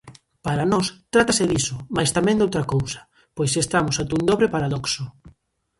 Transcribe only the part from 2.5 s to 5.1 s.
cousa, pois estamos ante un dobre paradoxo.